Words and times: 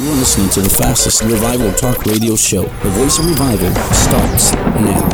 You're 0.00 0.14
listening 0.14 0.48
to 0.52 0.62
the 0.62 0.70
fastest 0.70 1.20
revival 1.20 1.70
talk 1.72 2.06
radio 2.06 2.34
show. 2.34 2.62
The 2.62 2.88
voice 2.88 3.18
of 3.18 3.26
revival 3.26 3.70
starts 3.92 4.54
now. 4.54 5.10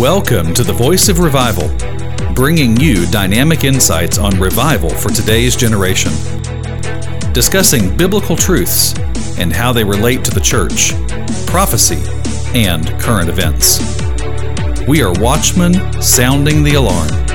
Welcome 0.00 0.52
to 0.54 0.64
the 0.64 0.72
Voice 0.72 1.08
of 1.08 1.20
Revival, 1.20 1.68
bringing 2.34 2.76
you 2.80 3.06
dynamic 3.12 3.62
insights 3.62 4.18
on 4.18 4.40
revival 4.40 4.90
for 4.90 5.10
today's 5.10 5.54
generation. 5.54 6.10
Discussing 7.32 7.96
biblical 7.96 8.34
truths 8.34 8.98
and 9.38 9.52
how 9.52 9.72
they 9.72 9.84
relate 9.84 10.24
to 10.24 10.32
the 10.32 10.40
church, 10.40 10.94
prophecy, 11.46 12.02
and 12.58 12.88
current 12.98 13.28
events. 13.28 13.78
We 14.88 15.00
are 15.00 15.12
watchmen 15.20 16.02
sounding 16.02 16.64
the 16.64 16.74
alarm. 16.74 17.25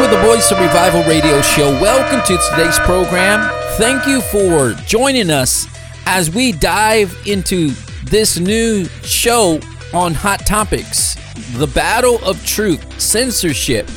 With 0.00 0.12
the 0.12 0.22
Voice 0.22 0.52
of 0.52 0.60
Revival 0.60 1.02
radio 1.04 1.42
show. 1.42 1.70
Welcome 1.80 2.20
to 2.20 2.40
today's 2.50 2.78
program. 2.80 3.50
Thank 3.78 4.06
you 4.06 4.20
for 4.20 4.72
joining 4.86 5.28
us 5.28 5.66
as 6.06 6.32
we 6.32 6.52
dive 6.52 7.16
into 7.26 7.70
this 8.04 8.38
new 8.38 8.84
show 9.02 9.58
on 9.92 10.14
hot 10.14 10.46
topics 10.46 11.16
the 11.56 11.66
battle 11.66 12.24
of 12.24 12.44
truth, 12.46 13.00
censorship. 13.00 13.90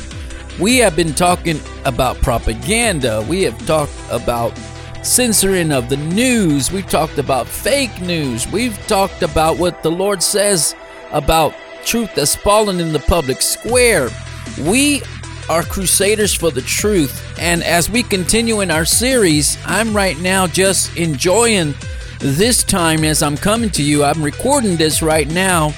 We 0.60 0.78
have 0.78 0.96
been 0.96 1.14
talking 1.14 1.60
about 1.84 2.16
propaganda, 2.16 3.24
we 3.28 3.42
have 3.42 3.64
talked 3.64 3.92
about 4.10 4.58
censoring 5.04 5.70
of 5.70 5.88
the 5.88 5.98
news, 5.98 6.72
we've 6.72 6.88
talked 6.88 7.18
about 7.18 7.46
fake 7.46 8.00
news, 8.00 8.48
we've 8.48 8.76
talked 8.88 9.22
about 9.22 9.56
what 9.56 9.84
the 9.84 9.90
Lord 9.92 10.20
says 10.20 10.74
about 11.12 11.54
truth 11.84 12.12
that's 12.16 12.34
fallen 12.34 12.80
in 12.80 12.92
the 12.92 12.98
public 12.98 13.40
square. 13.40 14.08
We 14.58 15.02
are 15.48 15.62
crusaders 15.62 16.34
for 16.34 16.50
the 16.50 16.62
truth. 16.62 17.22
And 17.38 17.62
as 17.62 17.90
we 17.90 18.02
continue 18.02 18.60
in 18.60 18.70
our 18.70 18.84
series, 18.84 19.58
I'm 19.64 19.94
right 19.94 20.18
now 20.18 20.46
just 20.46 20.96
enjoying 20.96 21.74
this 22.18 22.62
time 22.62 23.04
as 23.04 23.22
I'm 23.22 23.36
coming 23.36 23.70
to 23.70 23.82
you. 23.82 24.04
I'm 24.04 24.22
recording 24.22 24.76
this 24.76 25.02
right 25.02 25.28
now 25.28 25.74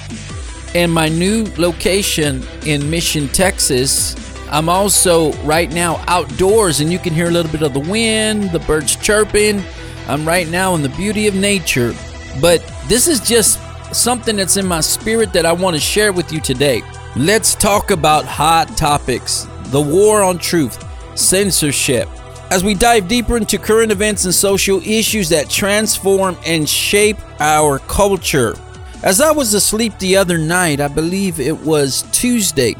in 0.75 0.91
my 0.91 1.09
new 1.09 1.45
location 1.57 2.43
in 2.67 2.91
Mission, 2.91 3.29
Texas. 3.29 4.15
I'm 4.51 4.69
also 4.69 5.33
right 5.43 5.73
now 5.73 6.05
outdoors, 6.07 6.81
and 6.81 6.93
you 6.93 6.99
can 6.99 7.15
hear 7.15 7.29
a 7.29 7.31
little 7.31 7.51
bit 7.51 7.63
of 7.63 7.73
the 7.73 7.81
wind, 7.81 8.51
the 8.51 8.59
birds 8.61 8.97
chirping. 8.97 9.63
I'm 10.07 10.27
right 10.27 10.49
now 10.49 10.75
in 10.75 10.83
the 10.83 10.91
beauty 10.91 11.27
of 11.27 11.35
nature. 11.35 11.95
But 12.41 12.61
this 12.89 13.09
is 13.09 13.21
just 13.21 13.59
something 13.95 14.37
that's 14.37 14.57
in 14.57 14.67
my 14.67 14.81
spirit 14.81 15.33
that 15.33 15.47
I 15.47 15.53
want 15.53 15.77
to 15.77 15.81
share 15.81 16.13
with 16.13 16.33
you 16.33 16.41
today. 16.41 16.83
Let's 17.17 17.55
talk 17.55 17.91
about 17.91 18.25
hot 18.25 18.77
topics 18.77 19.47
the 19.67 19.81
war 19.81 20.23
on 20.23 20.39
truth, 20.39 20.83
censorship. 21.19 22.09
As 22.51 22.63
we 22.63 22.75
dive 22.75 23.09
deeper 23.09 23.37
into 23.37 23.59
current 23.59 23.91
events 23.91 24.25
and 24.25 24.35
social 24.35 24.81
issues 24.87 25.29
that 25.31 25.49
transform 25.49 26.37
and 26.47 26.69
shape 26.69 27.17
our 27.41 27.79
culture. 27.81 28.55
As 29.03 29.21
I 29.21 29.33
was 29.33 29.55
asleep 29.55 29.99
the 29.99 30.17
other 30.17 30.39
night, 30.39 30.81
I 30.81 30.89
believe 30.89 31.41
it 31.41 31.59
was 31.61 32.05
Tuesday, 32.13 32.75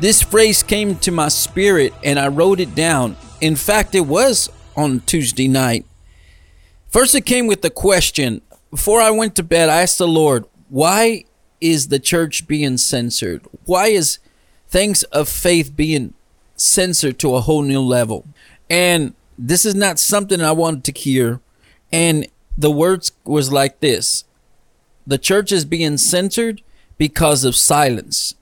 this 0.00 0.22
phrase 0.22 0.62
came 0.62 0.96
to 0.98 1.10
my 1.10 1.28
spirit 1.28 1.92
and 2.04 2.18
I 2.18 2.28
wrote 2.28 2.60
it 2.60 2.74
down. 2.74 3.16
In 3.40 3.56
fact, 3.56 3.94
it 3.94 4.06
was 4.06 4.48
on 4.76 5.00
Tuesday 5.00 5.48
night. 5.48 5.84
First, 6.88 7.14
it 7.14 7.26
came 7.26 7.48
with 7.48 7.62
the 7.62 7.70
question. 7.70 8.42
Before 8.70 9.00
I 9.00 9.10
went 9.10 9.34
to 9.36 9.42
bed, 9.42 9.68
I 9.68 9.82
asked 9.82 9.98
the 9.98 10.06
Lord, 10.06 10.44
why 10.68 11.24
is 11.60 11.88
the 11.88 11.98
church 11.98 12.46
being 12.46 12.76
censored? 12.76 13.42
Why 13.64 13.88
is 13.88 14.18
things 14.68 15.02
of 15.04 15.28
faith 15.28 15.74
being 15.74 16.14
censored 16.56 17.18
to 17.20 17.34
a 17.34 17.40
whole 17.40 17.62
new 17.62 17.80
level. 17.80 18.26
And 18.68 19.14
this 19.38 19.64
is 19.64 19.74
not 19.74 19.98
something 19.98 20.40
I 20.40 20.52
wanted 20.52 20.84
to 20.84 21.00
hear. 21.00 21.40
And 21.92 22.26
the 22.56 22.70
words 22.70 23.12
was 23.24 23.52
like 23.52 23.80
this. 23.80 24.24
The 25.06 25.18
church 25.18 25.52
is 25.52 25.64
being 25.64 25.96
censored 25.96 26.62
because 26.98 27.44
of 27.44 27.56
silence. 27.56 28.34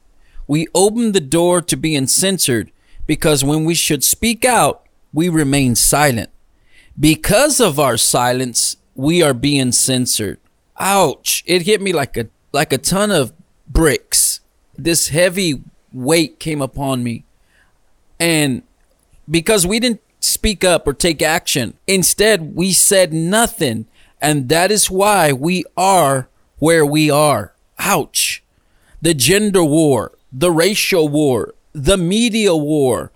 We 0.48 0.66
open 0.74 1.12
the 1.12 1.20
door 1.20 1.60
to 1.62 1.76
being 1.76 2.06
censored 2.06 2.72
because 3.06 3.44
when 3.44 3.64
we 3.64 3.74
should 3.74 4.02
speak 4.02 4.44
out, 4.44 4.84
we 5.12 5.28
remain 5.28 5.74
silent. 5.74 6.30
Because 6.98 7.60
of 7.60 7.78
our 7.78 7.96
silence, 7.96 8.76
we 8.94 9.22
are 9.22 9.34
being 9.34 9.72
censored. 9.72 10.38
Ouch. 10.78 11.44
It 11.46 11.62
hit 11.62 11.80
me 11.80 11.92
like 11.92 12.16
a 12.16 12.28
like 12.52 12.72
a 12.72 12.78
ton 12.78 13.10
of 13.10 13.32
bricks. 13.68 14.40
This 14.76 15.08
heavy 15.08 15.62
weight 15.96 16.38
came 16.38 16.60
upon 16.60 17.02
me. 17.02 17.24
And 18.20 18.62
because 19.28 19.66
we 19.66 19.80
didn't 19.80 20.00
speak 20.20 20.64
up 20.64 20.86
or 20.86 20.92
take 20.92 21.22
action, 21.22 21.74
instead 21.86 22.54
we 22.54 22.72
said 22.72 23.12
nothing. 23.12 23.86
And 24.20 24.48
that 24.48 24.70
is 24.70 24.90
why 24.90 25.32
we 25.32 25.64
are 25.76 26.28
where 26.58 26.86
we 26.86 27.10
are. 27.10 27.54
Ouch. 27.78 28.42
The 29.02 29.14
gender 29.14 29.64
war, 29.64 30.12
the 30.32 30.50
racial 30.50 31.08
war, 31.08 31.54
the 31.72 31.96
media 31.96 32.56
war, 32.56 33.12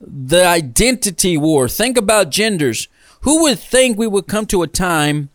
the 0.00 0.46
identity 0.46 1.36
war. 1.36 1.68
Think 1.68 1.96
about 1.96 2.30
genders. 2.30 2.88
Who 3.22 3.42
would 3.42 3.58
think 3.58 3.98
we 3.98 4.06
would 4.06 4.26
come 4.26 4.46
to 4.46 4.62
a 4.62 4.68
time 4.68 5.30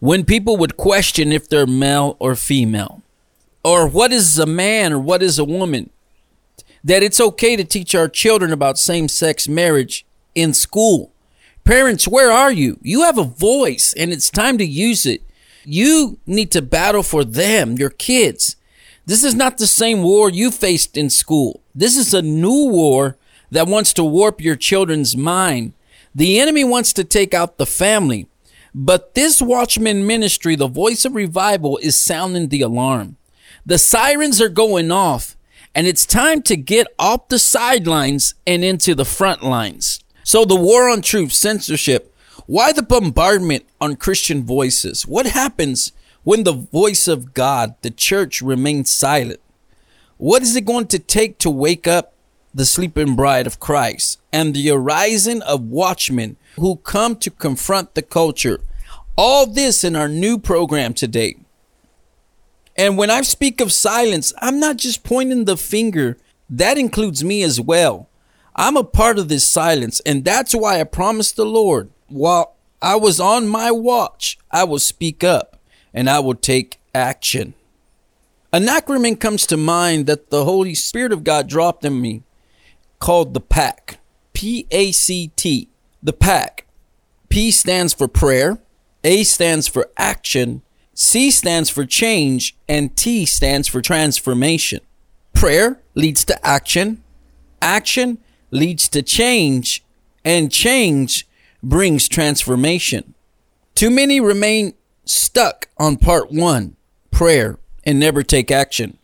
when 0.00 0.24
people 0.24 0.56
would 0.56 0.76
question 0.76 1.32
if 1.32 1.48
they're 1.48 1.66
male 1.66 2.16
or 2.18 2.34
female? 2.34 3.02
Or 3.64 3.86
what 3.86 4.12
is 4.12 4.38
a 4.38 4.46
man 4.46 4.92
or 4.92 4.98
what 4.98 5.22
is 5.22 5.38
a 5.38 5.44
woman? 5.44 5.90
That 6.84 7.02
it's 7.02 7.20
okay 7.20 7.56
to 7.56 7.64
teach 7.64 7.94
our 7.94 8.08
children 8.08 8.52
about 8.52 8.78
same 8.78 9.08
sex 9.08 9.48
marriage 9.48 10.04
in 10.34 10.54
school. 10.54 11.12
Parents, 11.64 12.08
where 12.08 12.32
are 12.32 12.50
you? 12.50 12.78
You 12.82 13.02
have 13.02 13.18
a 13.18 13.24
voice 13.24 13.94
and 13.96 14.12
it's 14.12 14.30
time 14.30 14.58
to 14.58 14.64
use 14.64 15.06
it. 15.06 15.22
You 15.64 16.18
need 16.26 16.50
to 16.52 16.62
battle 16.62 17.04
for 17.04 17.24
them, 17.24 17.76
your 17.76 17.90
kids. 17.90 18.56
This 19.06 19.22
is 19.22 19.34
not 19.34 19.58
the 19.58 19.66
same 19.66 20.02
war 20.02 20.28
you 20.30 20.50
faced 20.50 20.96
in 20.96 21.08
school. 21.10 21.60
This 21.74 21.96
is 21.96 22.12
a 22.12 22.22
new 22.22 22.68
war 22.68 23.16
that 23.50 23.68
wants 23.68 23.92
to 23.94 24.04
warp 24.04 24.40
your 24.40 24.56
children's 24.56 25.16
mind. 25.16 25.74
The 26.14 26.40
enemy 26.40 26.64
wants 26.64 26.92
to 26.94 27.04
take 27.04 27.32
out 27.32 27.58
the 27.58 27.66
family. 27.66 28.26
But 28.74 29.14
this 29.14 29.42
Watchman 29.42 30.06
ministry, 30.06 30.56
the 30.56 30.66
voice 30.66 31.04
of 31.04 31.14
revival, 31.14 31.78
is 31.78 32.00
sounding 32.00 32.48
the 32.48 32.62
alarm. 32.62 33.16
The 33.66 33.78
sirens 33.78 34.40
are 34.40 34.48
going 34.48 34.90
off 34.90 35.36
and 35.74 35.86
it's 35.86 36.06
time 36.06 36.42
to 36.42 36.56
get 36.56 36.86
off 36.98 37.28
the 37.28 37.38
sidelines 37.38 38.34
and 38.46 38.64
into 38.64 38.94
the 38.94 39.04
front 39.04 39.42
lines. 39.42 40.00
So, 40.24 40.44
the 40.44 40.56
war 40.56 40.88
on 40.88 41.02
truth, 41.02 41.32
censorship, 41.32 42.14
why 42.46 42.72
the 42.72 42.82
bombardment 42.82 43.64
on 43.80 43.96
Christian 43.96 44.44
voices? 44.44 45.06
What 45.06 45.26
happens 45.26 45.92
when 46.22 46.44
the 46.44 46.52
voice 46.52 47.08
of 47.08 47.34
God, 47.34 47.74
the 47.82 47.90
church, 47.90 48.42
remains 48.42 48.92
silent? 48.92 49.40
What 50.18 50.42
is 50.42 50.54
it 50.54 50.64
going 50.64 50.86
to 50.88 50.98
take 50.98 51.38
to 51.38 51.50
wake 51.50 51.88
up 51.88 52.12
the 52.54 52.66
sleeping 52.66 53.16
bride 53.16 53.46
of 53.46 53.58
Christ 53.58 54.20
and 54.32 54.54
the 54.54 54.70
arising 54.70 55.42
of 55.42 55.62
watchmen 55.62 56.36
who 56.56 56.76
come 56.76 57.16
to 57.16 57.30
confront 57.30 57.94
the 57.94 58.02
culture? 58.02 58.60
All 59.16 59.46
this 59.46 59.82
in 59.84 59.96
our 59.96 60.08
new 60.08 60.38
program 60.38 60.94
today. 60.94 61.36
And 62.76 62.96
when 62.96 63.10
I 63.10 63.22
speak 63.22 63.60
of 63.60 63.72
silence, 63.72 64.32
I'm 64.40 64.58
not 64.58 64.76
just 64.76 65.04
pointing 65.04 65.44
the 65.44 65.56
finger, 65.56 66.16
that 66.48 66.78
includes 66.78 67.22
me 67.22 67.42
as 67.42 67.60
well. 67.60 68.08
I'm 68.54 68.76
a 68.76 68.84
part 68.84 69.18
of 69.18 69.28
this 69.28 69.46
silence, 69.46 70.00
and 70.00 70.24
that's 70.24 70.54
why 70.54 70.80
I 70.80 70.84
promised 70.84 71.36
the 71.36 71.46
Lord 71.46 71.90
while 72.08 72.56
I 72.80 72.96
was 72.96 73.20
on 73.20 73.48
my 73.48 73.70
watch, 73.70 74.38
I 74.50 74.64
will 74.64 74.78
speak 74.78 75.24
up 75.24 75.58
and 75.94 76.08
I 76.10 76.18
will 76.20 76.34
take 76.34 76.80
action. 76.94 77.54
An 78.52 78.66
acronym 78.66 79.18
comes 79.18 79.46
to 79.46 79.56
mind 79.56 80.06
that 80.06 80.30
the 80.30 80.44
Holy 80.44 80.74
Spirit 80.74 81.12
of 81.12 81.24
God 81.24 81.48
dropped 81.48 81.84
in 81.84 82.00
me 82.00 82.22
called 82.98 83.34
the 83.34 83.40
PACT. 83.40 83.98
P 84.34 84.66
A 84.70 84.92
C 84.92 85.30
T. 85.36 85.68
The 86.02 86.12
PACT. 86.12 86.64
P 87.28 87.50
stands 87.50 87.94
for 87.94 88.08
prayer, 88.08 88.58
A 89.04 89.24
stands 89.24 89.68
for 89.68 89.90
action, 89.96 90.62
C 90.94 91.30
stands 91.30 91.70
for 91.70 91.84
change, 91.84 92.56
and 92.68 92.94
T 92.96 93.24
stands 93.24 93.68
for 93.68 93.80
transformation. 93.80 94.80
Prayer 95.32 95.80
leads 95.94 96.24
to 96.26 96.46
action, 96.46 97.02
action 97.60 98.18
leads 98.50 98.88
to 98.90 99.02
change, 99.02 99.82
and 100.24 100.52
change 100.52 101.26
brings 101.62 102.08
transformation. 102.08 103.14
Too 103.74 103.90
many 103.90 104.20
remain 104.20 104.74
stuck 105.04 105.68
on 105.78 105.96
part 105.96 106.30
one, 106.30 106.76
prayer, 107.10 107.58
and 107.84 107.98
never 107.98 108.22
take 108.22 108.50
action. 108.50 108.98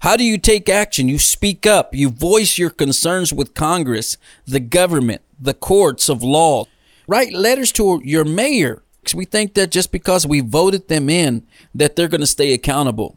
How 0.00 0.16
do 0.16 0.24
you 0.24 0.38
take 0.38 0.68
action? 0.68 1.08
You 1.08 1.18
speak 1.18 1.66
up, 1.66 1.94
you 1.94 2.10
voice 2.10 2.58
your 2.58 2.70
concerns 2.70 3.32
with 3.32 3.54
Congress, 3.54 4.16
the 4.46 4.60
government, 4.60 5.20
the 5.38 5.54
courts 5.54 6.08
of 6.08 6.22
law. 6.22 6.66
Write 7.06 7.32
letters 7.32 7.70
to 7.72 8.00
your 8.02 8.24
mayor, 8.24 8.82
we 9.14 9.24
think 9.24 9.54
that 9.54 9.70
just 9.70 9.92
because 9.92 10.26
we 10.26 10.40
voted 10.40 10.88
them 10.88 11.08
in, 11.08 11.46
that 11.74 11.96
they're 11.96 12.08
going 12.08 12.20
to 12.20 12.26
stay 12.26 12.52
accountable. 12.52 13.16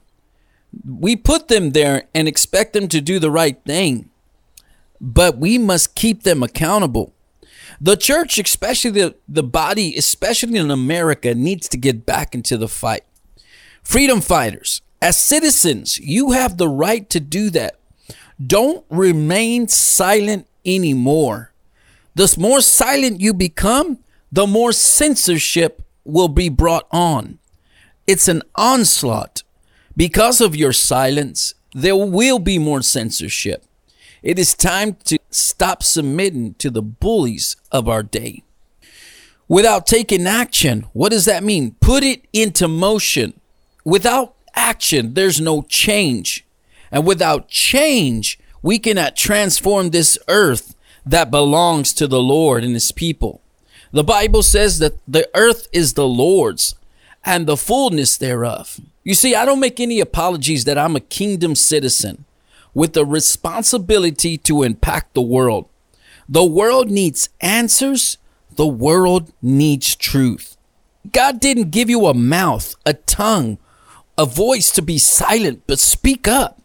We 0.87 1.15
put 1.15 1.49
them 1.49 1.71
there 1.71 2.03
and 2.15 2.27
expect 2.27 2.73
them 2.73 2.87
to 2.87 3.01
do 3.01 3.19
the 3.19 3.31
right 3.31 3.57
thing. 3.65 4.09
but 5.03 5.37
we 5.37 5.57
must 5.57 5.95
keep 5.95 6.23
them 6.23 6.41
accountable. 6.41 7.13
The 7.81 7.97
church, 7.97 8.37
especially 8.37 8.91
the, 8.91 9.15
the 9.27 9.43
body, 9.43 9.95
especially 9.97 10.57
in 10.57 10.71
America, 10.71 11.35
needs 11.35 11.67
to 11.69 11.77
get 11.77 12.05
back 12.05 12.33
into 12.33 12.55
the 12.55 12.69
fight. 12.69 13.03
Freedom 13.83 14.21
fighters, 14.21 14.81
as 15.01 15.17
citizens, 15.17 15.97
you 15.99 16.31
have 16.31 16.57
the 16.57 16.69
right 16.69 17.09
to 17.09 17.19
do 17.19 17.49
that. 17.49 17.75
Don't 18.45 18.85
remain 18.89 19.67
silent 19.67 20.47
anymore. 20.65 21.51
The 22.15 22.33
more 22.39 22.61
silent 22.61 23.19
you 23.19 23.33
become, 23.33 23.99
the 24.33 24.47
more 24.47 24.71
censorship 24.71 25.83
will 26.03 26.27
be 26.27 26.49
brought 26.49 26.87
on. 26.89 27.37
It's 28.07 28.27
an 28.27 28.41
onslaught. 28.55 29.43
Because 29.95 30.41
of 30.41 30.55
your 30.55 30.73
silence, 30.73 31.53
there 31.75 31.95
will 31.95 32.39
be 32.39 32.57
more 32.57 32.81
censorship. 32.81 33.63
It 34.23 34.39
is 34.39 34.55
time 34.55 34.97
to 35.05 35.19
stop 35.29 35.83
submitting 35.83 36.55
to 36.55 36.71
the 36.71 36.81
bullies 36.81 37.57
of 37.71 37.87
our 37.87 38.01
day. 38.01 38.41
Without 39.47 39.85
taking 39.85 40.25
action, 40.25 40.87
what 40.93 41.11
does 41.11 41.25
that 41.25 41.43
mean? 41.43 41.75
Put 41.79 42.03
it 42.03 42.25
into 42.33 42.67
motion. 42.67 43.39
Without 43.85 44.33
action, 44.55 45.13
there's 45.13 45.39
no 45.39 45.61
change. 45.61 46.43
And 46.91 47.05
without 47.05 47.49
change, 47.49 48.39
we 48.63 48.79
cannot 48.79 49.15
transform 49.15 49.91
this 49.91 50.17
earth 50.27 50.73
that 51.05 51.29
belongs 51.29 51.93
to 51.93 52.07
the 52.07 52.21
Lord 52.21 52.63
and 52.63 52.73
his 52.73 52.91
people. 52.91 53.42
The 53.93 54.03
Bible 54.03 54.41
says 54.41 54.79
that 54.79 54.97
the 55.07 55.29
earth 55.35 55.67
is 55.71 55.93
the 55.93 56.07
Lord's 56.07 56.73
and 57.23 57.45
the 57.45 57.55
fullness 57.55 58.17
thereof. 58.17 58.81
You 59.03 59.13
see, 59.13 59.35
I 59.35 59.45
don't 59.45 59.59
make 59.59 59.79
any 59.79 59.99
apologies 59.99 60.65
that 60.65 60.79
I'm 60.79 60.95
a 60.95 60.99
kingdom 60.99 61.53
citizen 61.53 62.25
with 62.73 62.93
the 62.93 63.05
responsibility 63.05 64.35
to 64.39 64.63
impact 64.63 65.13
the 65.13 65.21
world. 65.21 65.69
The 66.27 66.43
world 66.43 66.89
needs 66.89 67.29
answers. 67.39 68.17
The 68.55 68.65
world 68.65 69.31
needs 69.43 69.95
truth. 69.95 70.57
God 71.11 71.39
didn't 71.39 71.69
give 71.69 71.87
you 71.87 72.07
a 72.07 72.15
mouth, 72.15 72.73
a 72.87 72.93
tongue, 72.93 73.59
a 74.17 74.25
voice 74.25 74.71
to 74.71 74.81
be 74.81 74.97
silent, 74.97 75.63
but 75.67 75.77
speak 75.77 76.27
up. 76.27 76.59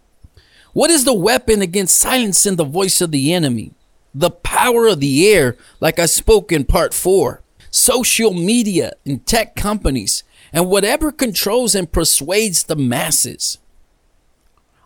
What 0.72 0.90
is 0.90 1.04
the 1.04 1.12
weapon 1.12 1.60
against 1.60 1.98
silencing 1.98 2.56
the 2.56 2.64
voice 2.64 3.02
of 3.02 3.10
the 3.10 3.34
enemy? 3.34 3.72
The 4.18 4.32
power 4.32 4.88
of 4.88 4.98
the 4.98 5.32
air, 5.32 5.56
like 5.78 6.00
I 6.00 6.06
spoke 6.06 6.50
in 6.50 6.64
part 6.64 6.92
four. 6.92 7.40
Social 7.70 8.34
media 8.34 8.94
and 9.06 9.24
tech 9.24 9.54
companies, 9.54 10.24
and 10.52 10.68
whatever 10.68 11.12
controls 11.12 11.76
and 11.76 11.92
persuades 11.92 12.64
the 12.64 12.74
masses. 12.74 13.58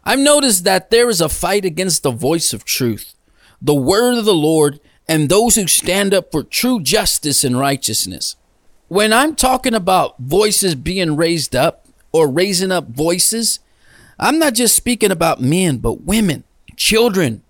I've 0.04 0.18
noticed 0.18 0.64
that 0.64 0.90
there 0.90 1.08
is 1.08 1.22
a 1.22 1.30
fight 1.30 1.64
against 1.64 2.02
the 2.02 2.10
voice 2.10 2.52
of 2.52 2.66
truth, 2.66 3.14
the 3.62 3.74
word 3.74 4.18
of 4.18 4.26
the 4.26 4.34
Lord, 4.34 4.80
and 5.08 5.30
those 5.30 5.54
who 5.54 5.66
stand 5.66 6.12
up 6.12 6.30
for 6.30 6.42
true 6.42 6.82
justice 6.82 7.42
and 7.42 7.58
righteousness. 7.58 8.36
When 8.88 9.14
I'm 9.14 9.34
talking 9.34 9.74
about 9.74 10.18
voices 10.18 10.74
being 10.74 11.16
raised 11.16 11.56
up 11.56 11.86
or 12.12 12.28
raising 12.28 12.70
up 12.70 12.88
voices, 12.88 13.60
I'm 14.18 14.38
not 14.38 14.52
just 14.52 14.76
speaking 14.76 15.10
about 15.10 15.40
men, 15.40 15.78
but 15.78 16.02
women, 16.02 16.44
children. 16.76 17.41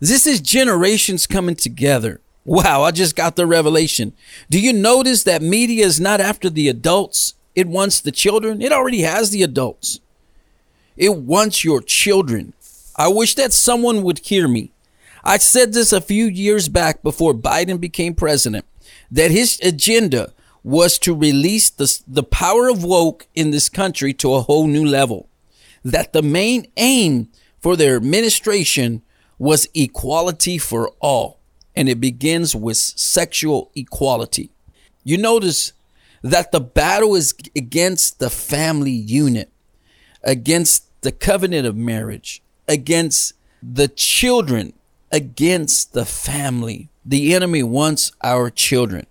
This 0.00 0.26
is 0.26 0.40
generations 0.40 1.26
coming 1.26 1.56
together. 1.56 2.20
Wow, 2.44 2.82
I 2.82 2.90
just 2.92 3.16
got 3.16 3.36
the 3.36 3.46
revelation. 3.46 4.12
Do 4.48 4.60
you 4.60 4.72
notice 4.72 5.24
that 5.24 5.42
media 5.42 5.84
is 5.84 6.00
not 6.00 6.20
after 6.20 6.48
the 6.48 6.68
adults? 6.68 7.34
It 7.54 7.66
wants 7.66 8.00
the 8.00 8.12
children. 8.12 8.62
It 8.62 8.72
already 8.72 9.02
has 9.02 9.30
the 9.30 9.42
adults. 9.42 10.00
It 10.96 11.16
wants 11.16 11.64
your 11.64 11.80
children. 11.82 12.52
I 12.96 13.08
wish 13.08 13.34
that 13.34 13.52
someone 13.52 14.02
would 14.02 14.20
hear 14.20 14.46
me. 14.46 14.70
I 15.24 15.38
said 15.38 15.72
this 15.72 15.92
a 15.92 16.00
few 16.00 16.26
years 16.26 16.68
back 16.68 17.02
before 17.02 17.34
Biden 17.34 17.80
became 17.80 18.14
president 18.14 18.64
that 19.10 19.30
his 19.30 19.58
agenda 19.62 20.32
was 20.62 20.98
to 21.00 21.14
release 21.14 21.70
the, 21.70 22.00
the 22.06 22.22
power 22.22 22.68
of 22.68 22.84
woke 22.84 23.26
in 23.34 23.50
this 23.50 23.68
country 23.68 24.12
to 24.14 24.34
a 24.34 24.42
whole 24.42 24.66
new 24.66 24.84
level. 24.84 25.28
That 25.84 26.12
the 26.12 26.22
main 26.22 26.66
aim 26.76 27.28
for 27.60 27.76
their 27.76 27.96
administration 27.96 29.02
was 29.38 29.68
equality 29.74 30.58
for 30.58 30.90
all. 31.00 31.38
And 31.74 31.88
it 31.88 32.00
begins 32.00 32.56
with 32.56 32.76
sexual 32.76 33.70
equality. 33.74 34.50
You 35.04 35.18
notice 35.18 35.72
that 36.22 36.50
the 36.50 36.60
battle 36.60 37.14
is 37.14 37.34
against 37.54 38.18
the 38.18 38.30
family 38.30 38.90
unit, 38.90 39.50
against 40.22 40.84
the 41.02 41.12
covenant 41.12 41.66
of 41.66 41.76
marriage, 41.76 42.42
against 42.66 43.34
the 43.62 43.88
children, 43.88 44.72
against 45.12 45.92
the 45.92 46.04
family. 46.04 46.88
The 47.04 47.34
enemy 47.34 47.62
wants 47.62 48.12
our 48.24 48.50
children. 48.50 49.06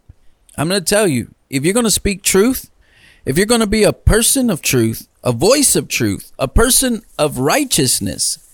I'm 0.58 0.68
going 0.68 0.84
to 0.84 0.86
tell 0.86 1.08
you 1.08 1.34
if 1.50 1.64
you're 1.64 1.74
going 1.74 1.86
to 1.86 1.92
speak 1.92 2.22
truth, 2.24 2.70
if 3.26 3.38
you're 3.38 3.46
going 3.46 3.62
to 3.62 3.68
be 3.68 3.84
a 3.84 3.94
person 3.94 4.50
of 4.50 4.62
truth, 4.62 5.08
a 5.24 5.32
voice 5.32 5.76
of 5.76 5.88
truth, 5.88 6.32
a 6.38 6.48
person 6.48 7.04
of 7.18 7.40
righteousness, 7.40 8.45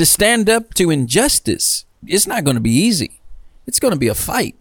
to 0.00 0.06
stand 0.06 0.48
up 0.48 0.72
to 0.72 0.90
injustice, 0.90 1.84
it's 2.06 2.26
not 2.26 2.42
going 2.42 2.54
to 2.54 2.60
be 2.62 2.70
easy. 2.70 3.20
It's 3.66 3.78
going 3.78 3.92
to 3.92 4.00
be 4.00 4.08
a 4.08 4.14
fight 4.14 4.56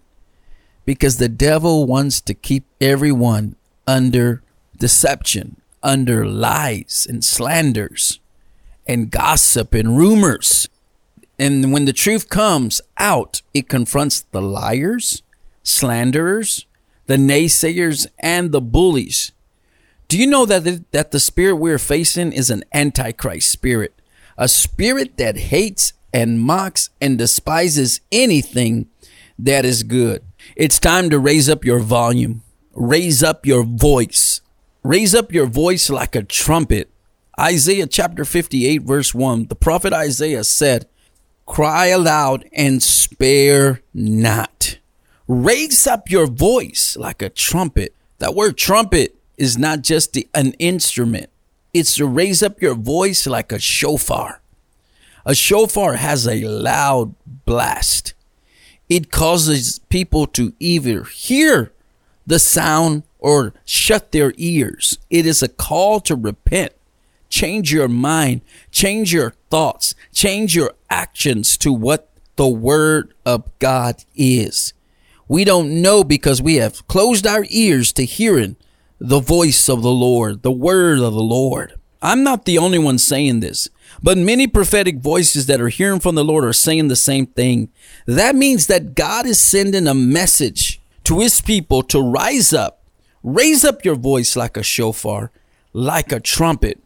because 0.84 1.16
the 1.16 1.30
devil 1.30 1.86
wants 1.86 2.20
to 2.20 2.34
keep 2.34 2.66
everyone 2.82 3.56
under 3.88 4.44
deception, 4.78 5.56
under 5.82 6.26
lies 6.26 7.08
and 7.10 7.24
slanders 7.24 8.20
and 8.86 9.12
gossip 9.12 9.74
and 9.74 9.98
rumors. 9.98 10.68
And 11.40 11.72
when 11.72 11.86
the 11.86 11.94
truth 11.94 12.28
comes 12.28 12.82
out, 12.98 13.42
it 13.54 13.70
confronts 13.70 14.20
the 14.20 14.42
liars, 14.42 15.24
slanderers, 15.64 16.66
the 17.06 17.16
naysayers, 17.16 18.08
and 18.20 18.52
the 18.52 18.60
bullies. 18.60 19.32
Do 20.10 20.18
you 20.18 20.28
know 20.28 20.46
that 20.46 20.66
the, 20.66 20.84
that 20.92 21.12
the 21.12 21.20
spirit 21.22 21.56
we're 21.56 21.80
facing 21.80 22.34
is 22.34 22.50
an 22.50 22.66
antichrist 22.74 23.50
spirit? 23.50 23.94
A 24.40 24.48
spirit 24.48 25.18
that 25.18 25.36
hates 25.36 25.92
and 26.14 26.40
mocks 26.40 26.90
and 27.02 27.18
despises 27.18 28.00
anything 28.10 28.88
that 29.38 29.66
is 29.66 29.84
good. 29.84 30.24
It's 30.56 30.80
time 30.80 31.10
to 31.10 31.20
raise 31.20 31.50
up 31.50 31.66
your 31.66 31.80
volume, 31.80 32.44
raise 32.74 33.22
up 33.22 33.46
your 33.46 33.66
voice, 33.66 34.40
raise 34.82 35.14
up 35.14 35.34
your 35.34 35.46
voice 35.46 35.90
like 35.90 36.16
a 36.16 36.24
trumpet. 36.24 36.90
Isaiah 37.38 37.86
chapter 37.86 38.24
58, 38.24 38.84
verse 38.84 39.14
1, 39.14 39.48
the 39.48 39.56
prophet 39.56 39.92
Isaiah 39.92 40.46
said, 40.46 40.88
Cry 41.46 41.88
aloud 41.88 42.48
and 42.54 42.82
spare 42.82 43.82
not. 43.94 44.80
Raise 45.28 45.86
up 45.86 46.10
your 46.10 46.28
voice 46.28 46.96
like 46.98 47.22
a 47.22 47.28
trumpet. 47.30 47.94
That 48.20 48.36
word 48.36 48.58
trumpet 48.58 49.18
is 49.38 49.58
not 49.58 49.82
just 49.82 50.14
the, 50.14 50.30
an 50.34 50.54
instrument, 50.60 51.30
it's 51.74 51.96
to 51.96 52.06
raise 52.06 52.42
up 52.42 52.62
your 52.62 52.76
voice 52.76 53.28
like 53.28 53.52
a 53.52 53.60
shofar. 53.60 54.42
A 55.26 55.36
shofar 55.36 55.96
has 55.96 56.28
a 56.28 56.44
loud 56.44 57.14
blast. 57.46 58.14
It 58.88 59.12
causes 59.12 59.80
people 59.90 60.26
to 60.28 60.54
either 60.60 61.04
hear 61.04 61.72
the 62.26 62.40
sound 62.40 63.04
or 63.20 63.54
shut 63.66 64.12
their 64.12 64.34
ears. 64.38 64.98
It 65.10 65.26
is 65.26 65.44
a 65.44 65.48
call 65.48 66.00
to 66.02 66.16
repent. 66.16 66.74
Change 67.30 67.72
your 67.72 67.88
mind, 67.88 68.42
change 68.72 69.14
your 69.14 69.36
thoughts, 69.52 69.94
change 70.12 70.56
your 70.56 70.74
actions 70.90 71.58
to 71.58 71.72
what 71.72 72.10
the 72.38 72.48
Word 72.48 73.14
of 73.24 73.44
God 73.60 74.04
is. 74.16 74.74
We 75.28 75.44
don't 75.44 75.84
know 75.84 76.04
because 76.04 76.42
we 76.42 76.56
have 76.56 76.88
closed 76.88 77.28
our 77.28 77.46
ears 77.50 77.94
to 77.94 78.06
hearing 78.06 78.56
the 79.00 79.20
voice 79.20 79.70
of 79.70 79.82
the 79.82 79.92
Lord, 79.92 80.44
the 80.44 80.52
Word 80.52 81.00
of 81.00 81.14
the 81.14 81.24
Lord. 81.24 81.74
I'm 82.02 82.24
not 82.24 82.46
the 82.46 82.58
only 82.58 82.80
one 82.80 82.98
saying 82.98 83.40
this, 83.40 83.70
but 84.04 84.18
many 84.18 84.46
prophetic 84.46 85.00
voices 85.00 85.46
that 85.48 85.62
are 85.62 85.70
hearing 85.70 86.00
from 86.00 86.16
the 86.16 86.24
Lord 86.24 86.44
are 86.44 86.54
saying 86.54 86.88
the 86.88 86.96
same 86.96 87.26
thing. 87.26 87.70
That 88.06 88.36
means 88.36 88.68
that 88.68 88.96
God 88.96 89.26
is 89.26 89.40
sending 89.40 89.88
a 89.88 89.94
message 89.94 90.82
to 91.06 91.20
his 91.20 91.42
people 91.42 91.82
to 91.84 92.02
rise 92.02 92.54
up, 92.54 92.84
raise 93.24 93.64
up 93.66 93.84
your 93.84 93.96
voice 93.96 94.36
like 94.36 94.58
a 94.58 94.64
shofar, 94.64 95.32
like 95.74 96.12
a 96.12 96.20
trumpet. 96.20 96.82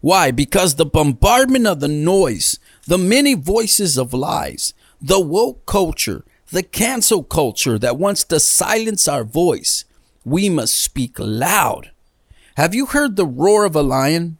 Why? 0.00 0.30
Because 0.30 0.74
the 0.74 0.86
bombardment 0.86 1.66
of 1.66 1.80
the 1.80 1.88
noise, 1.88 2.58
the 2.86 2.98
many 2.98 3.34
voices 3.34 3.98
of 3.98 4.14
lies, 4.14 4.74
the 5.00 5.20
woke 5.20 5.66
culture, 5.66 6.24
the 6.50 6.62
cancel 6.62 7.22
culture 7.22 7.78
that 7.78 7.98
wants 7.98 8.24
to 8.24 8.38
silence 8.38 9.08
our 9.08 9.24
voice, 9.24 9.84
we 10.30 10.48
must 10.48 10.74
speak 10.74 11.18
loud. 11.18 11.90
Have 12.56 12.74
you 12.74 12.86
heard 12.86 13.16
the 13.16 13.26
roar 13.26 13.64
of 13.64 13.76
a 13.76 13.82
lion? 13.82 14.38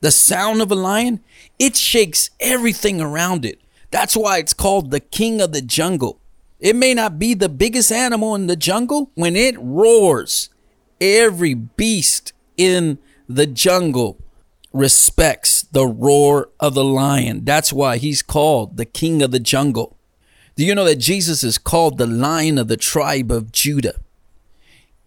The 0.00 0.10
sound 0.10 0.60
of 0.60 0.70
a 0.70 0.76
lion? 0.76 1.20
It 1.58 1.76
shakes 1.76 2.30
everything 2.40 3.00
around 3.00 3.44
it. 3.44 3.60
That's 3.90 4.16
why 4.16 4.38
it's 4.38 4.54
called 4.54 4.90
the 4.90 5.00
king 5.00 5.40
of 5.40 5.52
the 5.52 5.62
jungle. 5.62 6.18
It 6.58 6.76
may 6.76 6.94
not 6.94 7.18
be 7.18 7.34
the 7.34 7.48
biggest 7.48 7.92
animal 7.92 8.34
in 8.34 8.46
the 8.46 8.56
jungle. 8.56 9.10
When 9.14 9.36
it 9.36 9.56
roars, 9.58 10.48
every 11.00 11.54
beast 11.54 12.32
in 12.56 12.98
the 13.28 13.46
jungle 13.46 14.18
respects 14.72 15.62
the 15.62 15.86
roar 15.86 16.50
of 16.58 16.74
the 16.74 16.84
lion. 16.84 17.44
That's 17.44 17.72
why 17.72 17.98
he's 17.98 18.22
called 18.22 18.76
the 18.76 18.86
king 18.86 19.22
of 19.22 19.30
the 19.30 19.40
jungle. 19.40 19.96
Do 20.56 20.64
you 20.64 20.74
know 20.74 20.84
that 20.84 20.96
Jesus 20.96 21.42
is 21.42 21.58
called 21.58 21.98
the 21.98 22.06
lion 22.06 22.58
of 22.58 22.68
the 22.68 22.76
tribe 22.76 23.30
of 23.30 23.52
Judah? 23.52 24.00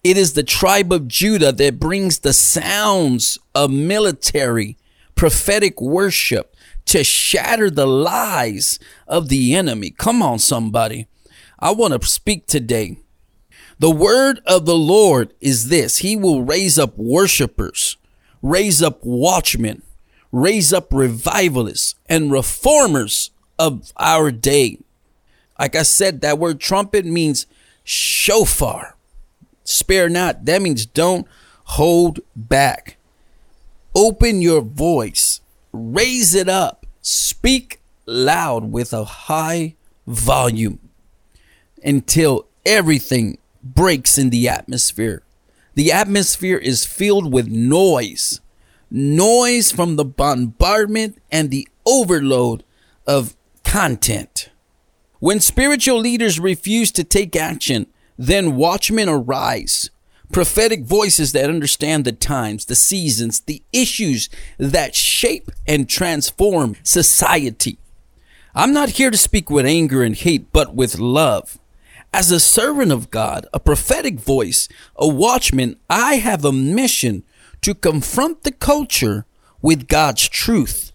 It 0.06 0.18
is 0.18 0.34
the 0.34 0.44
tribe 0.44 0.94
of 0.94 1.08
Judah 1.08 1.52
that 1.52 1.80
brings 1.80 2.20
the 2.20 2.32
sounds 2.32 3.40
of 3.56 3.72
military, 3.72 4.78
prophetic 5.16 5.82
worship 5.82 6.56
to 6.86 7.04
shatter 7.04 7.72
the 7.72 7.88
lies 7.88 8.78
of 9.08 9.30
the 9.30 9.56
enemy. 9.56 9.90
Come 9.90 10.22
on, 10.22 10.38
somebody. 10.38 11.08
I 11.58 11.72
want 11.72 12.00
to 12.00 12.08
speak 12.08 12.46
today. 12.46 13.00
The 13.80 13.90
word 13.90 14.42
of 14.46 14.68
the 14.68 14.78
Lord 14.78 15.34
is 15.42 15.70
this 15.70 15.98
He 15.98 16.16
will 16.16 16.44
raise 16.44 16.78
up 16.78 16.96
worshipers, 17.00 17.98
raise 18.44 18.84
up 18.84 19.04
watchmen, 19.04 19.82
raise 20.32 20.72
up 20.72 20.94
revivalists 20.94 21.96
and 22.08 22.32
reformers 22.32 23.32
of 23.58 23.92
our 23.98 24.30
day. 24.30 24.78
Like 25.58 25.76
I 25.76 25.82
said, 25.82 26.22
that 26.22 26.38
word 26.38 26.60
trumpet 26.60 27.08
means 27.08 27.48
shofar. 27.84 28.95
Spare 29.66 30.08
not. 30.08 30.46
That 30.46 30.62
means 30.62 30.86
don't 30.86 31.28
hold 31.66 32.22
back. 32.36 32.98
Open 33.94 34.42
your 34.42 34.62
voice, 34.62 35.42
raise 35.74 36.36
it 36.36 36.48
up, 36.48 36.86
speak 37.02 37.80
loud 38.06 38.72
with 38.72 38.94
a 38.94 39.04
high 39.06 39.76
volume 40.06 40.80
until 41.84 42.48
everything 42.66 43.38
breaks 43.64 44.18
in 44.18 44.30
the 44.30 44.48
atmosphere. 44.48 45.24
The 45.76 45.92
atmosphere 45.92 46.58
is 46.58 46.86
filled 46.86 47.34
with 47.34 47.48
noise, 47.48 48.42
noise 48.92 49.72
from 49.72 49.96
the 49.96 50.06
bombardment 50.06 51.18
and 51.32 51.50
the 51.50 51.68
overload 51.86 52.64
of 53.08 53.36
content. 53.64 54.50
When 55.20 55.40
spiritual 55.40 56.00
leaders 56.00 56.40
refuse 56.40 56.92
to 56.92 57.04
take 57.04 57.36
action, 57.36 57.88
then 58.18 58.56
watchmen 58.56 59.10
arise. 59.10 59.90
Prophetic 60.32 60.84
voices 60.84 61.32
that 61.34 61.50
understand 61.50 62.04
the 62.04 62.12
times, 62.12 62.66
the 62.66 62.76
seasons, 62.76 63.42
the 63.42 63.62
issues 63.72 64.30
that 64.58 64.96
shape 64.96 65.52
and 65.68 65.88
transform 65.88 66.76
society. 66.84 67.78
I'm 68.56 68.74
not 68.74 68.92
here 68.92 69.12
to 69.12 69.18
speak 69.18 69.50
with 69.50 69.66
anger 69.66 70.02
and 70.02 70.16
hate, 70.16 70.52
but 70.52 70.74
with 70.74 70.98
love. 70.98 71.60
As 72.14 72.32
a 72.32 72.40
servant 72.40 72.92
of 72.92 73.12
God, 73.12 73.46
a 73.54 73.60
prophetic 73.60 74.20
voice, 74.20 74.70
a 74.96 75.08
watchman, 75.08 75.76
I 75.90 76.16
have 76.16 76.46
a 76.46 76.54
mission 76.54 77.24
to 77.62 77.76
confront 77.76 78.44
the 78.44 78.52
culture 78.52 79.26
with 79.62 79.88
God's 79.88 80.30
truth. 80.30 80.94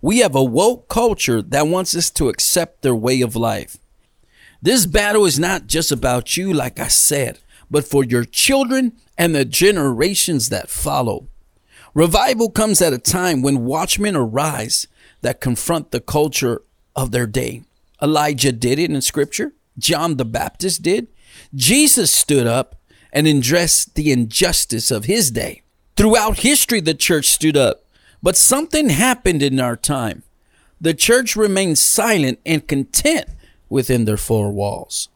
We 0.00 0.18
have 0.18 0.34
a 0.34 0.42
woke 0.42 0.88
culture 0.88 1.42
that 1.42 1.66
wants 1.66 1.94
us 1.94 2.10
to 2.12 2.28
accept 2.28 2.82
their 2.82 2.94
way 2.94 3.20
of 3.20 3.36
life. 3.36 3.76
This 4.64 4.86
battle 4.86 5.26
is 5.26 5.38
not 5.38 5.66
just 5.66 5.92
about 5.92 6.38
you, 6.38 6.50
like 6.54 6.80
I 6.80 6.88
said, 6.88 7.38
but 7.70 7.84
for 7.84 8.02
your 8.02 8.24
children 8.24 8.94
and 9.18 9.34
the 9.34 9.44
generations 9.44 10.48
that 10.48 10.70
follow. 10.70 11.28
Revival 11.92 12.50
comes 12.50 12.80
at 12.80 12.94
a 12.94 12.98
time 12.98 13.42
when 13.42 13.66
watchmen 13.66 14.16
arise 14.16 14.86
that 15.20 15.42
confront 15.42 15.90
the 15.90 16.00
culture 16.00 16.62
of 16.96 17.10
their 17.10 17.26
day. 17.26 17.62
Elijah 18.00 18.52
did 18.52 18.78
it 18.78 18.90
in 18.90 19.02
scripture. 19.02 19.52
John 19.78 20.16
the 20.16 20.24
Baptist 20.24 20.80
did. 20.80 21.08
Jesus 21.54 22.10
stood 22.10 22.46
up 22.46 22.74
and 23.12 23.26
addressed 23.26 23.94
the 23.96 24.10
injustice 24.10 24.90
of 24.90 25.04
his 25.04 25.30
day. 25.30 25.60
Throughout 25.94 26.38
history, 26.38 26.80
the 26.80 26.94
church 26.94 27.26
stood 27.26 27.56
up 27.56 27.84
but 28.24 28.38
something 28.38 28.88
happened 28.88 29.42
in 29.42 29.60
our 29.60 29.76
time. 29.76 30.22
The 30.80 30.94
church 30.94 31.36
remained 31.36 31.76
silent 31.76 32.40
and 32.46 32.66
content 32.66 33.28
within 33.74 34.04
their 34.04 34.16
four 34.16 34.52
walls. 34.52 35.08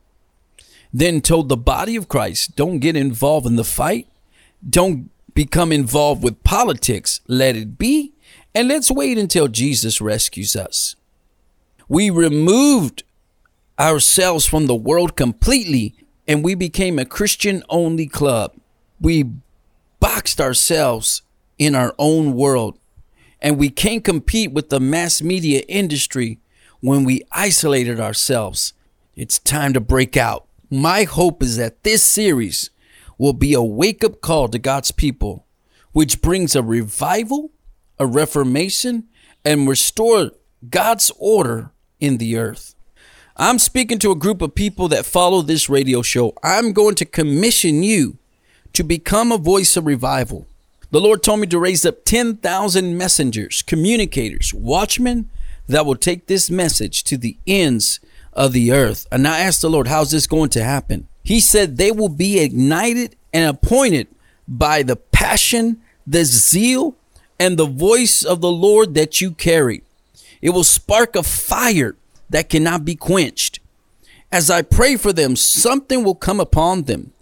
Then 0.93 1.21
told 1.21 1.49
the 1.49 1.57
body 1.57 1.95
of 1.95 2.09
Christ, 2.09 2.57
don't 2.57 2.81
get 2.81 2.97
involved 2.97 3.47
in 3.47 3.55
the 3.55 3.63
fight. 3.63 4.09
Don't 4.69 5.11
become 5.33 5.71
involved 5.71 6.25
with 6.25 6.43
politics. 6.43 7.21
Let 7.29 7.55
it 7.55 7.79
be. 7.79 8.15
And 8.57 8.67
let's 8.67 8.91
wait 8.91 9.17
until 9.17 9.47
Jesus 9.47 10.01
rescues 10.01 10.57
us. 10.57 10.97
We 11.89 12.11
removed 12.11 13.05
ourselves 13.79 14.45
from 14.45 14.67
the 14.67 14.75
world 14.75 15.15
completely 15.15 15.95
and 16.27 16.43
we 16.43 16.57
became 16.57 16.99
a 16.99 17.05
Christian 17.05 17.63
only 17.69 18.09
club. 18.09 18.55
We 19.01 19.31
boxed 20.01 20.41
ourselves 20.41 21.23
in 21.59 21.77
our 21.77 21.95
own 21.97 22.35
world 22.35 22.77
and 23.41 23.57
we 23.57 23.71
can't 23.71 24.03
compete 24.03 24.51
with 24.51 24.69
the 24.69 24.81
mass 24.81 25.23
media 25.23 25.63
industry 25.69 26.41
when 26.81 27.05
we 27.05 27.23
isolated 27.33 28.01
ourselves. 28.01 28.73
It's 29.17 29.39
time 29.39 29.73
to 29.73 29.81
break 29.81 30.17
out. 30.17 30.47
My 30.71 31.05
hope 31.05 31.43
is 31.43 31.57
that 31.57 31.83
this 31.83 32.03
series 32.03 32.71
will 33.17 33.33
be 33.33 33.53
a 33.53 33.63
wake 33.63 34.05
up 34.05 34.21
call 34.21 34.49
to 34.49 34.59
God's 34.59 34.93
people, 34.93 35.45
which 35.93 36.23
brings 36.23 36.55
a 36.55 36.63
revival, 36.63 37.51
a 37.99 38.07
reformation, 38.07 39.09
and 39.45 39.69
restore 39.69 40.33
God's 40.69 41.11
order 41.19 41.73
in 42.01 42.19
the 42.19 42.37
earth. 42.37 42.75
I'm 43.37 43.59
speaking 43.59 43.99
to 44.01 44.11
a 44.11 44.17
group 44.17 44.43
of 44.43 44.55
people 44.55 44.89
that 44.89 45.07
follow 45.07 45.43
this 45.43 45.69
radio 45.69 46.03
show. 46.03 46.35
I'm 46.43 46.73
going 46.73 46.97
to 46.97 47.05
commission 47.05 47.83
you 47.83 48.19
to 48.73 48.83
become 48.83 49.33
a 49.33 49.39
voice 49.39 49.77
of 49.77 49.87
revival. 49.87 50.47
The 50.91 51.01
Lord 51.01 51.23
told 51.23 51.41
me 51.41 51.47
to 51.49 51.59
raise 51.59 51.85
up 51.85 52.05
10,000 52.05 52.97
messengers, 52.97 53.63
communicators, 53.63 54.55
watchmen 54.55 55.31
that 55.69 55.87
will 55.87 55.97
take 55.97 56.27
this 56.27 56.51
message 56.51 57.05
to 57.05 57.17
the 57.17 57.37
ends 57.47 58.01
of 58.33 58.53
the 58.53 58.73
earth. 58.73 59.07
And 59.13 59.27
I 59.29 59.41
asked 59.41 59.63
the 59.63 59.71
Lord, 59.71 59.87
how's 59.87 60.11
this 60.11 60.27
going 60.27 60.51
to 60.51 60.65
happen? 60.65 61.07
He 61.23 61.41
said 61.41 61.77
they 61.77 61.93
will 61.93 62.09
be 62.09 62.41
ignited 62.41 63.17
and 63.33 63.49
appointed 63.49 64.09
by 64.47 64.83
the 64.83 64.97
passion, 64.97 65.81
the 66.07 66.25
zeal, 66.25 66.97
and 67.39 67.57
the 67.57 67.67
voice 67.67 68.23
of 68.25 68.41
the 68.41 68.51
Lord 68.51 68.95
that 68.95 69.21
you 69.21 69.33
carry. 69.33 69.83
It 70.41 70.51
will 70.51 70.65
spark 70.65 71.17
a 71.17 71.23
fire 71.23 71.97
that 72.31 72.49
cannot 72.49 72.85
be 72.85 72.95
quenched. 72.95 73.61
As 74.31 74.51
I 74.51 74.63
pray 74.63 74.97
for 74.97 75.13
them, 75.13 75.37
something 75.37 76.05
will 76.05 76.15
come 76.15 76.41
upon 76.41 76.85
them. 76.85 77.13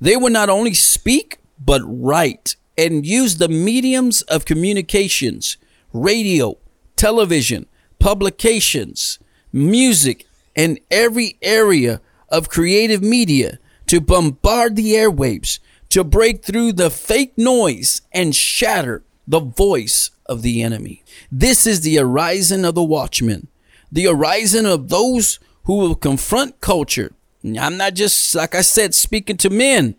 They 0.00 0.16
will 0.16 0.30
not 0.30 0.48
only 0.48 0.74
speak, 0.74 1.38
but 1.58 1.82
write 1.84 2.56
and 2.76 3.06
use 3.06 3.36
the 3.36 3.48
mediums 3.48 4.22
of 4.22 4.44
communications, 4.44 5.56
radio, 5.92 6.56
television, 6.96 7.66
publications, 8.04 9.18
music, 9.50 10.26
and 10.54 10.78
every 10.90 11.38
area 11.40 12.02
of 12.28 12.50
creative 12.50 13.02
media 13.02 13.58
to 13.86 13.98
bombard 13.98 14.76
the 14.76 14.92
airwaves, 14.92 15.58
to 15.88 16.04
break 16.04 16.44
through 16.44 16.70
the 16.70 16.90
fake 16.90 17.32
noise 17.38 18.02
and 18.12 18.36
shatter 18.36 19.02
the 19.26 19.40
voice 19.40 20.10
of 20.26 20.42
the 20.42 20.60
enemy. 20.62 21.02
This 21.32 21.66
is 21.66 21.80
the 21.80 21.96
horizon 21.96 22.66
of 22.66 22.74
the 22.74 22.84
watchman, 22.84 23.48
the 23.90 24.04
horizon 24.04 24.66
of 24.66 24.90
those 24.90 25.38
who 25.64 25.78
will 25.78 25.94
confront 25.94 26.60
culture. 26.60 27.14
I'm 27.42 27.78
not 27.78 27.94
just, 27.94 28.34
like 28.34 28.54
I 28.54 28.60
said, 28.60 28.94
speaking 28.94 29.38
to 29.38 29.48
men, 29.48 29.94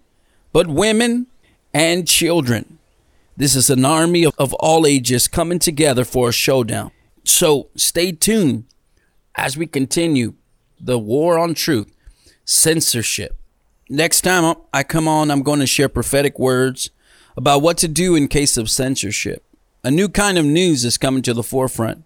but 0.53 0.67
women, 0.67 1.25
and 1.73 2.07
children. 2.07 2.77
This 3.35 3.55
is 3.55 3.71
an 3.71 3.83
army 3.83 4.25
of, 4.25 4.35
of 4.37 4.53
all 4.59 4.85
ages 4.85 5.27
coming 5.27 5.57
together 5.57 6.05
for 6.05 6.29
a 6.29 6.31
showdown. 6.31 6.91
So 7.25 7.69
stay 7.75 8.11
tuned 8.11 8.65
as 9.35 9.57
we 9.57 9.67
continue 9.67 10.35
the 10.79 10.97
war 10.97 11.37
on 11.37 11.53
truth, 11.53 11.91
censorship. 12.45 13.37
Next 13.89 14.21
time 14.21 14.55
I 14.73 14.83
come 14.83 15.07
on, 15.07 15.29
I'm 15.29 15.43
going 15.43 15.59
to 15.59 15.67
share 15.67 15.89
prophetic 15.89 16.39
words 16.39 16.89
about 17.37 17.61
what 17.61 17.77
to 17.79 17.87
do 17.87 18.15
in 18.15 18.27
case 18.27 18.57
of 18.57 18.69
censorship. 18.69 19.43
A 19.83 19.91
new 19.91 20.09
kind 20.09 20.37
of 20.37 20.45
news 20.45 20.85
is 20.85 20.97
coming 20.97 21.21
to 21.23 21.33
the 21.33 21.43
forefront 21.43 22.03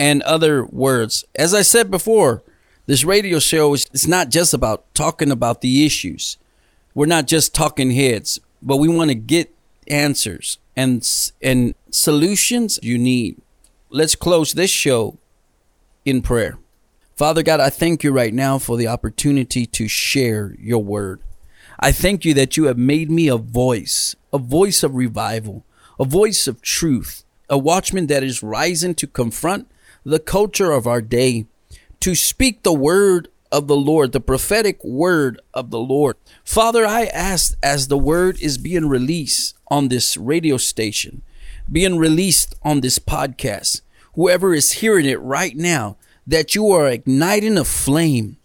and 0.00 0.22
other 0.22 0.64
words. 0.64 1.24
As 1.36 1.54
I 1.54 1.62
said 1.62 1.90
before, 1.90 2.42
this 2.86 3.04
radio 3.04 3.38
show 3.38 3.74
is 3.74 3.86
it's 3.92 4.06
not 4.06 4.30
just 4.30 4.54
about 4.54 4.92
talking 4.94 5.30
about 5.30 5.60
the 5.60 5.86
issues. 5.86 6.36
We're 6.94 7.06
not 7.06 7.26
just 7.26 7.54
talking 7.54 7.92
heads 7.92 8.40
but 8.62 8.76
we 8.76 8.88
want 8.88 9.10
to 9.10 9.14
get 9.14 9.54
answers 9.88 10.58
and 10.76 11.06
and 11.42 11.74
solutions 11.90 12.78
you 12.82 12.96
need. 12.96 13.40
Let's 13.94 14.14
close 14.14 14.54
this 14.54 14.70
show 14.70 15.18
in 16.06 16.22
prayer. 16.22 16.56
Father 17.14 17.42
God, 17.42 17.60
I 17.60 17.68
thank 17.68 18.02
you 18.02 18.10
right 18.10 18.32
now 18.32 18.58
for 18.58 18.78
the 18.78 18.86
opportunity 18.86 19.66
to 19.66 19.86
share 19.86 20.56
your 20.58 20.82
word. 20.82 21.20
I 21.78 21.92
thank 21.92 22.24
you 22.24 22.32
that 22.32 22.56
you 22.56 22.64
have 22.64 22.78
made 22.78 23.10
me 23.10 23.28
a 23.28 23.36
voice, 23.36 24.16
a 24.32 24.38
voice 24.38 24.82
of 24.82 24.94
revival, 24.94 25.66
a 26.00 26.06
voice 26.06 26.46
of 26.46 26.62
truth, 26.62 27.24
a 27.50 27.58
watchman 27.58 28.06
that 28.06 28.22
is 28.22 28.42
rising 28.42 28.94
to 28.94 29.06
confront 29.06 29.70
the 30.06 30.18
culture 30.18 30.72
of 30.72 30.86
our 30.86 31.02
day, 31.02 31.44
to 32.00 32.14
speak 32.14 32.62
the 32.62 32.72
word 32.72 33.28
of 33.52 33.66
the 33.66 33.76
Lord, 33.76 34.12
the 34.12 34.20
prophetic 34.20 34.82
word 34.82 35.38
of 35.52 35.70
the 35.70 35.78
Lord. 35.78 36.16
Father, 36.44 36.86
I 36.86 37.04
ask 37.04 37.58
as 37.62 37.88
the 37.88 37.98
word 37.98 38.40
is 38.40 38.56
being 38.56 38.88
released 38.88 39.54
on 39.68 39.88
this 39.88 40.16
radio 40.16 40.56
station, 40.56 41.20
being 41.72 41.96
released 41.96 42.54
on 42.62 42.80
this 42.80 42.98
podcast, 42.98 43.80
whoever 44.14 44.54
is 44.54 44.72
hearing 44.72 45.06
it 45.06 45.20
right 45.20 45.56
now, 45.56 45.96
that 46.26 46.54
you 46.54 46.70
are 46.70 46.86
igniting 46.86 47.56
a 47.56 47.64
flame 47.64 48.36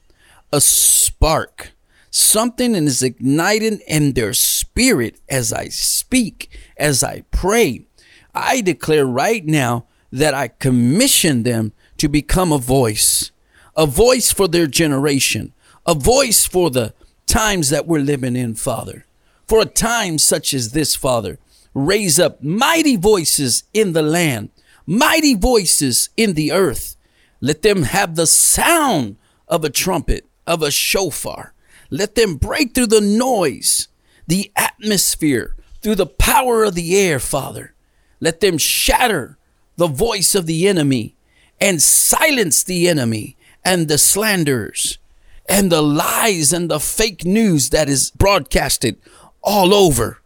a 0.51 0.62
spark. 0.62 1.74
Something 2.10 2.74
is 2.75 3.03
igniting 3.03 3.79
in 3.88 4.13
their 4.13 4.34
spirit 4.34 5.19
as 5.29 5.51
I 5.51 5.67
speak, 5.67 6.50
as 6.77 7.03
I 7.03 7.22
pray. 7.31 7.86
I 8.34 8.62
declare 8.62 9.05
right 9.05 9.46
now 9.46 9.86
that 10.12 10.34
I 10.34 10.48
commission 10.48 11.43
them 11.43 11.74
to 11.98 12.07
become 12.07 12.51
a 12.51 12.57
voice, 12.57 13.31
a 13.75 13.86
voice 13.86 14.31
for 14.31 14.48
their 14.48 14.67
generation, 14.67 15.53
a 15.86 15.93
voice 15.93 16.46
for 16.46 16.69
the 16.69 16.93
times 17.25 17.69
that 17.69 17.88
we're 17.88 18.00
living 18.00 18.36
in, 18.36 18.55
Father. 18.55 19.05
For 19.48 19.62
a 19.62 19.65
time 19.65 20.17
such 20.17 20.53
as 20.53 20.72
this, 20.72 20.96
Father, 20.96 21.39
raise 21.77 22.19
up 22.19 22.41
mighty 22.41 22.96
voices 22.96 23.63
in 23.72 23.93
the 23.93 24.01
land, 24.01 24.50
mighty 24.88 25.36
voices 25.36 26.10
in 26.17 26.34
the 26.34 26.51
earth. 26.51 26.96
Let 27.39 27.62
them 27.62 27.84
have 27.84 28.15
the 28.15 28.25
sound 28.25 29.17
of 29.48 29.63
a 29.63 29.69
trumpet, 29.69 30.25
of 30.48 30.63
a 30.63 30.72
shofar. 30.72 31.53
Let 31.91 32.15
them 32.15 32.36
break 32.36 32.74
through 32.74 32.88
the 32.88 33.01
noise, 33.01 33.89
the 34.25 34.51
atmosphere, 34.55 35.55
through 35.81 35.96
the 35.96 36.07
power 36.07 36.63
of 36.63 36.74
the 36.74 36.98
air, 36.98 37.19
Father. 37.19 37.75
Let 38.19 38.39
them 38.39 38.57
shatter 38.57 39.38
the 39.75 39.88
voice 39.88 40.34
of 40.34 40.48
the 40.48 40.67
enemy 40.67 41.15
and 41.62 41.81
silence 41.81 42.63
the 42.63 42.88
enemy 42.89 43.38
and 43.63 43.88
the 43.88 44.00
slanders 44.00 44.98
and 45.48 45.72
the 45.72 45.84
lies 45.84 46.51
and 46.51 46.72
the 46.72 46.79
fake 46.79 47.24
news 47.24 47.69
that 47.69 47.88
is 47.88 48.10
broadcasted 48.12 48.98
all 49.43 49.74
over. 49.74 50.22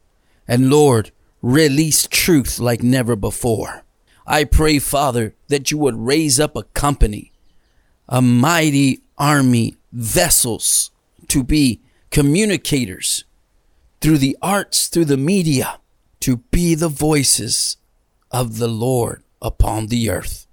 And 0.48 0.70
Lord, 0.70 1.12
release 1.42 2.08
truth 2.08 2.60
like 2.60 2.84
never 2.84 3.16
before. 3.16 3.84
I 4.26 4.44
pray, 4.44 4.80
Father, 4.80 5.36
that 5.48 5.72
you 5.72 5.78
would 5.78 5.96
raise 5.96 6.40
up 6.40 6.56
a 6.56 6.64
company, 6.64 7.32
a 8.08 8.22
mighty 8.22 9.02
army, 9.18 9.78
vessels 9.92 10.92
to 11.28 11.44
be 11.44 11.82
communicators 12.12 13.26
through 14.00 14.18
the 14.18 14.38
arts, 14.42 14.88
through 14.88 15.06
the 15.06 15.18
media, 15.18 15.80
to 16.22 16.38
be 16.38 16.76
the 16.76 16.90
voices 16.90 17.78
of 18.32 18.58
the 18.58 18.68
Lord 18.68 19.24
upon 19.42 19.88
the 19.88 20.10
earth. 20.10 20.48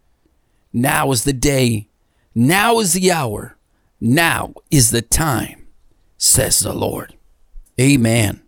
Now 0.72 1.10
is 1.12 1.24
the 1.24 1.32
day. 1.32 1.88
Now 2.34 2.78
is 2.80 2.92
the 2.92 3.10
hour. 3.10 3.56
Now 4.00 4.54
is 4.70 4.90
the 4.90 5.02
time, 5.02 5.66
says 6.16 6.60
the 6.60 6.72
Lord. 6.72 7.16
Amen. 7.80 8.42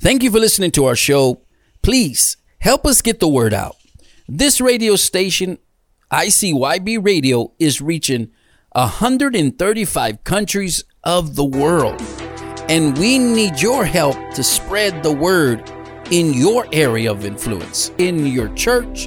Thank 0.00 0.22
you 0.22 0.30
for 0.30 0.38
listening 0.38 0.70
to 0.72 0.84
our 0.84 0.96
show. 0.96 1.40
Please 1.86 2.36
help 2.58 2.84
us 2.84 3.00
get 3.00 3.20
the 3.20 3.28
word 3.28 3.54
out. 3.54 3.76
This 4.26 4.60
radio 4.60 4.96
station, 4.96 5.58
ICYB 6.10 7.04
Radio, 7.04 7.52
is 7.60 7.80
reaching 7.80 8.32
135 8.72 10.24
countries 10.24 10.82
of 11.04 11.36
the 11.36 11.44
world. 11.44 12.02
And 12.68 12.98
we 12.98 13.20
need 13.20 13.62
your 13.62 13.84
help 13.84 14.16
to 14.34 14.42
spread 14.42 15.04
the 15.04 15.12
word 15.12 15.70
in 16.10 16.34
your 16.34 16.66
area 16.72 17.08
of 17.08 17.24
influence, 17.24 17.92
in 17.98 18.26
your 18.26 18.52
church, 18.54 19.06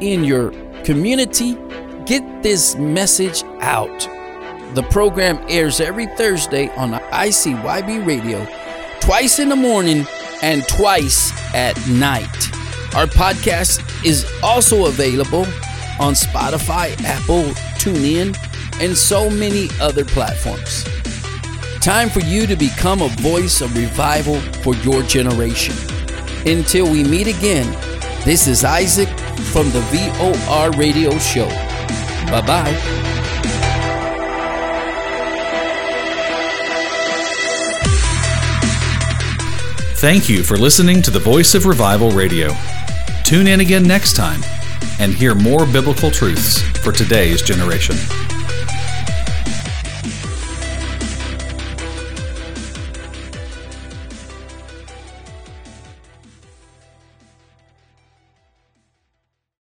in 0.00 0.24
your 0.24 0.52
community. 0.84 1.58
Get 2.06 2.42
this 2.42 2.74
message 2.76 3.42
out. 3.60 4.08
The 4.74 4.86
program 4.90 5.44
airs 5.50 5.78
every 5.78 6.06
Thursday 6.16 6.70
on 6.70 6.92
ICYB 6.92 8.06
Radio, 8.06 8.46
twice 9.00 9.38
in 9.38 9.50
the 9.50 9.56
morning 9.56 10.06
and 10.42 10.66
twice 10.68 11.32
at 11.54 11.76
night. 11.88 12.26
Our 12.94 13.06
podcast 13.06 13.82
is 14.04 14.30
also 14.42 14.86
available 14.86 15.44
on 16.00 16.14
Spotify, 16.14 16.98
Apple, 17.04 17.44
TuneIn, 17.78 18.36
and 18.80 18.96
so 18.96 19.28
many 19.28 19.68
other 19.80 20.04
platforms. 20.04 20.84
Time 21.80 22.10
for 22.10 22.20
you 22.20 22.46
to 22.46 22.56
become 22.56 23.02
a 23.02 23.08
voice 23.08 23.60
of 23.60 23.76
revival 23.76 24.40
for 24.62 24.74
your 24.76 25.02
generation. 25.02 25.74
Until 26.46 26.90
we 26.90 27.04
meet 27.04 27.26
again, 27.26 27.70
this 28.24 28.46
is 28.46 28.64
Isaac 28.64 29.08
from 29.52 29.70
the 29.70 29.80
VOR 29.90 30.70
Radio 30.72 31.18
Show. 31.18 31.48
Bye 32.30 32.42
bye. 32.46 33.07
Thank 40.00 40.28
you 40.28 40.44
for 40.44 40.56
listening 40.56 41.02
to 41.02 41.10
the 41.10 41.18
Voice 41.18 41.56
of 41.56 41.66
Revival 41.66 42.12
Radio. 42.12 42.54
Tune 43.24 43.48
in 43.48 43.58
again 43.58 43.82
next 43.82 44.14
time 44.14 44.40
and 45.00 45.12
hear 45.12 45.34
more 45.34 45.66
biblical 45.66 46.08
truths 46.08 46.62
for 46.84 46.92
today's 46.92 47.42
generation. 47.42 47.96